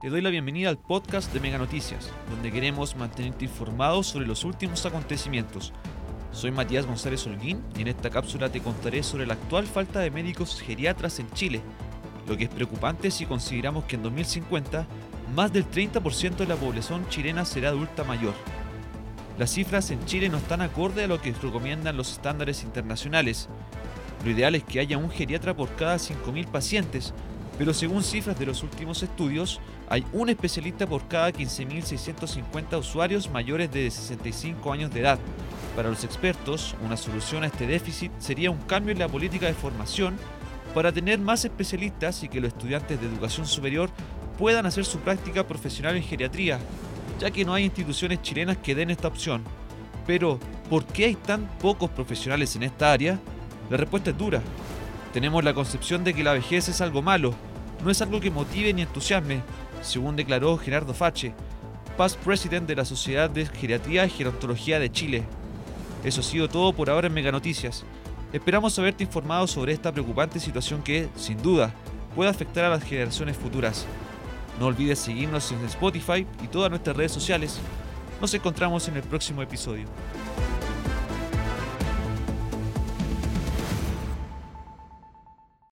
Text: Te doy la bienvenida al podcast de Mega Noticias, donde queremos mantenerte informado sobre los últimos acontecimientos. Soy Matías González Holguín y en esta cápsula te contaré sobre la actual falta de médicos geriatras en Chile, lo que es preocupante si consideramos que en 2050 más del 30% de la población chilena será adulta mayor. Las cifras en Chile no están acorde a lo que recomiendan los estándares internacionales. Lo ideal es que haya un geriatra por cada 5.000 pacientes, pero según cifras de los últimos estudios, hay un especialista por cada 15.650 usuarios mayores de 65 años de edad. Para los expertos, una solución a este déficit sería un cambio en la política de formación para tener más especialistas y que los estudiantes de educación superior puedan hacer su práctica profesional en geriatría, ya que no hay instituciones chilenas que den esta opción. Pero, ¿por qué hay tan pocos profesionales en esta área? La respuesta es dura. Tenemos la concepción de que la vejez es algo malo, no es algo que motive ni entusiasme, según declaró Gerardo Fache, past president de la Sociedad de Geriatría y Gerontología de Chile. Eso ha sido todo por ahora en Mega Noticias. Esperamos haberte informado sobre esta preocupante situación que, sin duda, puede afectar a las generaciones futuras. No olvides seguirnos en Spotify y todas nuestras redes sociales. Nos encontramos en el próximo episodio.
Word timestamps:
Te 0.00 0.10
doy 0.10 0.20
la 0.20 0.30
bienvenida 0.30 0.68
al 0.68 0.78
podcast 0.78 1.32
de 1.32 1.40
Mega 1.40 1.58
Noticias, 1.58 2.12
donde 2.30 2.52
queremos 2.52 2.94
mantenerte 2.94 3.46
informado 3.46 4.04
sobre 4.04 4.28
los 4.28 4.44
últimos 4.44 4.86
acontecimientos. 4.86 5.72
Soy 6.30 6.52
Matías 6.52 6.86
González 6.86 7.26
Holguín 7.26 7.64
y 7.76 7.82
en 7.82 7.88
esta 7.88 8.08
cápsula 8.08 8.48
te 8.48 8.60
contaré 8.60 9.02
sobre 9.02 9.26
la 9.26 9.34
actual 9.34 9.66
falta 9.66 9.98
de 9.98 10.12
médicos 10.12 10.60
geriatras 10.60 11.18
en 11.18 11.28
Chile, 11.32 11.62
lo 12.28 12.36
que 12.36 12.44
es 12.44 12.48
preocupante 12.48 13.10
si 13.10 13.26
consideramos 13.26 13.86
que 13.86 13.96
en 13.96 14.04
2050 14.04 14.86
más 15.34 15.52
del 15.52 15.68
30% 15.68 16.36
de 16.36 16.46
la 16.46 16.54
población 16.54 17.08
chilena 17.08 17.44
será 17.44 17.70
adulta 17.70 18.04
mayor. 18.04 18.34
Las 19.36 19.50
cifras 19.50 19.90
en 19.90 20.04
Chile 20.04 20.28
no 20.28 20.36
están 20.36 20.60
acorde 20.60 21.02
a 21.02 21.08
lo 21.08 21.20
que 21.20 21.32
recomiendan 21.32 21.96
los 21.96 22.12
estándares 22.12 22.62
internacionales. 22.62 23.48
Lo 24.24 24.30
ideal 24.30 24.54
es 24.54 24.62
que 24.62 24.78
haya 24.78 24.96
un 24.96 25.10
geriatra 25.10 25.56
por 25.56 25.74
cada 25.74 25.96
5.000 25.96 26.46
pacientes, 26.46 27.14
pero 27.58 27.74
según 27.74 28.04
cifras 28.04 28.38
de 28.38 28.46
los 28.46 28.62
últimos 28.62 29.02
estudios, 29.02 29.60
hay 29.88 30.06
un 30.12 30.28
especialista 30.28 30.86
por 30.86 31.08
cada 31.08 31.32
15.650 31.32 32.78
usuarios 32.78 33.28
mayores 33.30 33.72
de 33.72 33.90
65 33.90 34.72
años 34.72 34.92
de 34.92 35.00
edad. 35.00 35.18
Para 35.74 35.90
los 35.90 36.04
expertos, 36.04 36.76
una 36.84 36.96
solución 36.96 37.42
a 37.42 37.48
este 37.48 37.66
déficit 37.66 38.12
sería 38.18 38.52
un 38.52 38.58
cambio 38.58 38.92
en 38.92 39.00
la 39.00 39.08
política 39.08 39.46
de 39.46 39.54
formación 39.54 40.16
para 40.72 40.92
tener 40.92 41.18
más 41.18 41.44
especialistas 41.44 42.22
y 42.22 42.28
que 42.28 42.40
los 42.40 42.52
estudiantes 42.52 43.00
de 43.00 43.06
educación 43.08 43.46
superior 43.46 43.90
puedan 44.38 44.66
hacer 44.66 44.84
su 44.84 45.00
práctica 45.00 45.44
profesional 45.44 45.96
en 45.96 46.04
geriatría, 46.04 46.60
ya 47.18 47.32
que 47.32 47.44
no 47.44 47.54
hay 47.54 47.64
instituciones 47.64 48.22
chilenas 48.22 48.58
que 48.58 48.76
den 48.76 48.90
esta 48.90 49.08
opción. 49.08 49.42
Pero, 50.06 50.38
¿por 50.70 50.84
qué 50.86 51.06
hay 51.06 51.14
tan 51.16 51.48
pocos 51.58 51.90
profesionales 51.90 52.54
en 52.54 52.62
esta 52.62 52.92
área? 52.92 53.18
La 53.68 53.76
respuesta 53.76 54.10
es 54.10 54.18
dura. 54.18 54.42
Tenemos 55.12 55.42
la 55.42 55.54
concepción 55.54 56.04
de 56.04 56.14
que 56.14 56.22
la 56.22 56.34
vejez 56.34 56.68
es 56.68 56.80
algo 56.80 57.02
malo, 57.02 57.34
no 57.84 57.90
es 57.90 58.02
algo 58.02 58.20
que 58.20 58.30
motive 58.30 58.72
ni 58.72 58.82
entusiasme, 58.82 59.42
según 59.82 60.16
declaró 60.16 60.56
Gerardo 60.58 60.94
Fache, 60.94 61.34
past 61.96 62.18
president 62.20 62.66
de 62.66 62.76
la 62.76 62.84
Sociedad 62.84 63.30
de 63.30 63.46
Geriatría 63.46 64.06
y 64.06 64.10
Gerontología 64.10 64.78
de 64.78 64.90
Chile. 64.90 65.24
Eso 66.04 66.20
ha 66.20 66.24
sido 66.24 66.48
todo 66.48 66.72
por 66.72 66.90
ahora 66.90 67.08
en 67.08 67.14
Mega 67.14 67.32
Noticias. 67.32 67.84
Esperamos 68.32 68.78
haberte 68.78 69.04
informado 69.04 69.46
sobre 69.46 69.72
esta 69.72 69.92
preocupante 69.92 70.38
situación 70.38 70.82
que, 70.82 71.08
sin 71.16 71.40
duda, 71.42 71.72
puede 72.14 72.30
afectar 72.30 72.64
a 72.64 72.70
las 72.70 72.84
generaciones 72.84 73.36
futuras. 73.36 73.86
No 74.58 74.66
olvides 74.66 74.98
seguirnos 74.98 75.50
en 75.52 75.64
Spotify 75.64 76.26
y 76.42 76.48
todas 76.48 76.70
nuestras 76.70 76.96
redes 76.96 77.12
sociales. 77.12 77.58
Nos 78.20 78.34
encontramos 78.34 78.88
en 78.88 78.96
el 78.96 79.02
próximo 79.02 79.42
episodio. 79.42 79.86